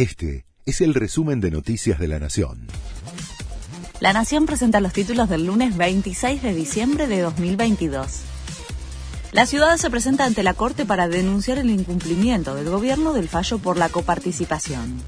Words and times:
Este 0.00 0.46
es 0.64 0.80
el 0.80 0.94
resumen 0.94 1.42
de 1.42 1.50
Noticias 1.50 1.98
de 1.98 2.08
la 2.08 2.18
Nación. 2.18 2.68
La 4.00 4.14
Nación 4.14 4.46
presenta 4.46 4.80
los 4.80 4.94
títulos 4.94 5.28
del 5.28 5.44
lunes 5.44 5.76
26 5.76 6.42
de 6.42 6.54
diciembre 6.54 7.06
de 7.06 7.20
2022. 7.20 8.22
La 9.32 9.44
ciudad 9.44 9.76
se 9.76 9.90
presenta 9.90 10.24
ante 10.24 10.42
la 10.42 10.54
Corte 10.54 10.86
para 10.86 11.06
denunciar 11.06 11.58
el 11.58 11.68
incumplimiento 11.68 12.54
del 12.54 12.70
gobierno 12.70 13.12
del 13.12 13.28
fallo 13.28 13.58
por 13.58 13.76
la 13.76 13.90
coparticipación. 13.90 15.02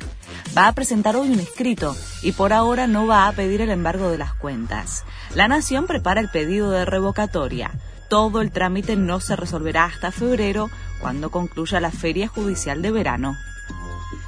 Va 0.55 0.69
a 0.69 0.75
presentar 0.75 1.17
hoy 1.17 1.31
un 1.31 1.41
escrito 1.41 1.97
y 2.23 2.33
por 2.33 2.53
ahora 2.53 2.87
no 2.87 3.07
va 3.07 3.29
a 3.29 3.33
pedir 3.33 3.63
el 3.63 3.71
embargo 3.71 4.11
de 4.11 4.19
las 4.19 4.35
cuentas. 4.35 5.05
La 5.35 5.49
Nación 5.49 5.87
prepara 5.87 6.21
el 6.21 6.29
pedido 6.29 6.71
de 6.71 6.85
revocatoria. 6.85 7.71
Todo 8.11 8.43
el 8.43 8.51
trámite 8.51 8.97
no 8.97 9.21
se 9.21 9.37
resolverá 9.37 9.87
hasta 9.87 10.13
febrero, 10.13 10.69
cuando 11.01 11.31
concluya 11.31 11.81
la 11.81 11.91
feria 11.91 12.29
judicial 12.29 12.83
de 12.83 12.91
verano. 12.91 13.39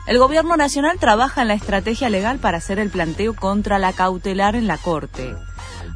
El 0.07 0.19
Gobierno 0.19 0.59
Nacional 0.59 0.99
trabaja 0.99 1.41
en 1.41 1.49
la 1.49 1.55
estrategia 1.55 2.11
legal 2.11 2.39
para 2.39 2.59
hacer 2.59 2.79
el 2.79 2.91
planteo 2.91 3.35
contra 3.35 3.79
la 3.79 3.95
cautelar 3.95 4.55
en 4.55 4.67
la 4.67 4.77
Corte. 4.77 5.35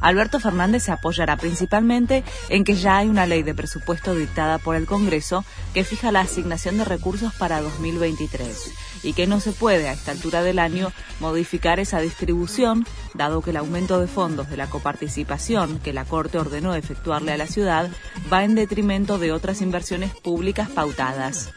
Alberto 0.00 0.40
Fernández 0.40 0.84
se 0.84 0.92
apoyará 0.92 1.36
principalmente 1.36 2.24
en 2.48 2.64
que 2.64 2.74
ya 2.74 2.96
hay 2.96 3.08
una 3.08 3.26
ley 3.26 3.42
de 3.42 3.54
presupuesto 3.54 4.14
dictada 4.14 4.56
por 4.56 4.76
el 4.76 4.86
Congreso 4.86 5.44
que 5.74 5.84
fija 5.84 6.10
la 6.10 6.20
asignación 6.20 6.78
de 6.78 6.86
recursos 6.86 7.34
para 7.34 7.60
2023 7.60 8.72
y 9.02 9.12
que 9.12 9.26
no 9.26 9.40
se 9.40 9.52
puede 9.52 9.88
a 9.88 9.92
esta 9.92 10.12
altura 10.12 10.42
del 10.42 10.58
año 10.58 10.90
modificar 11.20 11.78
esa 11.78 12.00
distribución, 12.00 12.86
dado 13.12 13.42
que 13.42 13.50
el 13.50 13.58
aumento 13.58 14.00
de 14.00 14.06
fondos 14.06 14.48
de 14.48 14.56
la 14.56 14.68
coparticipación 14.68 15.80
que 15.80 15.92
la 15.92 16.06
Corte 16.06 16.38
ordenó 16.38 16.74
efectuarle 16.74 17.32
a 17.32 17.36
la 17.36 17.46
ciudad 17.46 17.90
va 18.32 18.44
en 18.44 18.54
detrimento 18.54 19.18
de 19.18 19.32
otras 19.32 19.60
inversiones 19.60 20.14
públicas 20.14 20.70
pautadas. 20.70 21.50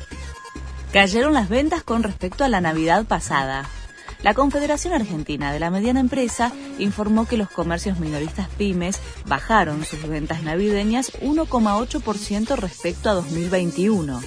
Cayeron 0.93 1.33
las 1.33 1.47
ventas 1.47 1.83
con 1.83 2.03
respecto 2.03 2.43
a 2.43 2.49
la 2.49 2.59
Navidad 2.59 3.05
pasada. 3.05 3.65
La 4.23 4.33
Confederación 4.33 4.93
Argentina 4.93 5.53
de 5.53 5.59
la 5.59 5.71
Mediana 5.71 6.01
Empresa 6.01 6.51
informó 6.79 7.25
que 7.25 7.37
los 7.37 7.49
comercios 7.49 7.97
minoristas 7.99 8.49
pymes 8.49 8.99
bajaron 9.25 9.85
sus 9.85 10.05
ventas 10.05 10.43
navideñas 10.43 11.13
1,8% 11.21 12.57
respecto 12.57 13.09
a 13.09 13.13
2021. 13.13 14.21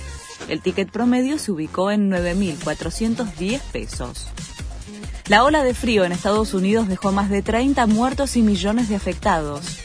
El 0.49 0.63
ticket 0.63 0.91
promedio 0.91 1.39
se 1.39 1.53
ubicó 1.53 1.91
en 1.91 2.11
9.410 2.11 3.61
pesos. 3.71 4.29
La 5.29 5.45
ola 5.45 5.63
de 5.65 5.75
frío 5.75 6.05
en 6.05 6.13
Estados 6.13 6.55
Unidos 6.55 6.89
dejó 6.89 7.13
más 7.13 7.29
de 7.29 7.43
30 7.43 7.87
muertos 7.87 8.37
y 8.37 8.43
millones 8.43 8.89
de 8.89 8.97
afectados. 8.97 9.81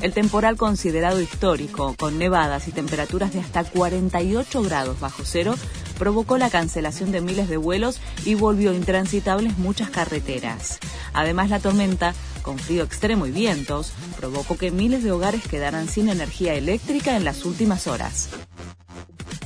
El 0.00 0.12
temporal 0.12 0.56
considerado 0.56 1.20
histórico, 1.20 1.94
con 1.96 2.18
nevadas 2.18 2.66
y 2.68 2.72
temperaturas 2.72 3.32
de 3.32 3.40
hasta 3.40 3.62
48 3.64 4.62
grados 4.62 4.98
bajo 4.98 5.22
cero, 5.24 5.54
provocó 5.92 6.38
la 6.38 6.50
cancelación 6.50 7.12
de 7.12 7.20
miles 7.20 7.48
de 7.48 7.56
vuelos 7.56 8.00
y 8.24 8.34
volvió 8.34 8.72
intransitables 8.72 9.58
muchas 9.58 9.90
carreteras. 9.90 10.78
Además, 11.12 11.50
la 11.50 11.60
tormenta, 11.60 12.14
con 12.42 12.58
frío 12.58 12.84
extremo 12.84 13.26
y 13.26 13.30
vientos, 13.30 13.92
provocó 14.16 14.56
que 14.56 14.70
miles 14.70 15.02
de 15.04 15.12
hogares 15.12 15.46
quedaran 15.46 15.88
sin 15.88 16.08
energía 16.08 16.54
eléctrica 16.54 17.16
en 17.16 17.24
las 17.24 17.44
últimas 17.44 17.86
horas. 17.86 18.30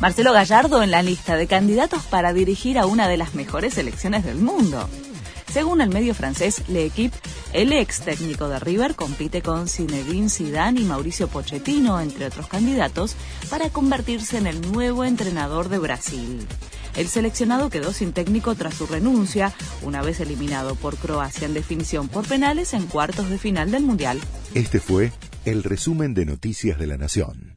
Marcelo 0.01 0.33
Gallardo 0.33 0.83
en 0.83 0.91
la 0.91 1.03
lista 1.03 1.37
de 1.37 1.47
candidatos 1.47 2.03
para 2.05 2.33
dirigir 2.33 2.79
a 2.79 2.87
una 2.87 3.09
de 3.09 3.17
las 3.17 3.35
mejores 3.35 3.75
selecciones 3.75 4.25
del 4.25 4.37
mundo. 4.37 4.89
Según 5.57 5.81
el 5.81 5.89
medio 5.89 6.15
francés 6.15 6.69
L'Equipe, 6.69 7.17
el 7.55 7.73
ex 7.73 8.01
técnico 8.01 8.47
de 8.47 8.59
River 8.59 8.95
compite 8.95 9.41
con 9.41 9.69
Zinedine 9.69 10.29
Zidane 10.29 10.83
y 10.83 10.85
Mauricio 10.85 11.29
Pochettino, 11.29 11.99
entre 11.99 12.27
otros 12.27 12.47
candidatos, 12.47 13.17
para 13.49 13.71
convertirse 13.71 14.37
en 14.37 14.47
el 14.47 14.61
nuevo 14.71 15.03
entrenador 15.03 15.71
de 15.71 15.79
Brasil. 15.79 16.47
El 16.95 17.09
seleccionado 17.09 17.71
quedó 17.71 17.95
sin 17.95 18.13
técnico 18.13 18.55
tras 18.55 18.75
su 18.75 18.87
renuncia, 18.87 19.55
una 19.81 20.03
vez 20.03 20.21
eliminado 20.21 20.75
por 20.75 20.99
Croacia 20.99 21.47
en 21.47 21.55
definición 21.55 22.09
por 22.09 22.29
penales 22.29 22.75
en 22.75 22.87
cuartos 22.87 23.31
de 23.31 23.39
final 23.39 23.71
del 23.71 23.83
Mundial. 23.83 24.21
Este 24.53 24.79
fue 24.79 25.11
el 25.47 25.63
resumen 25.63 26.13
de 26.13 26.27
Noticias 26.27 26.79
de 26.79 26.87
la 26.87 26.99
Nación. 26.99 27.56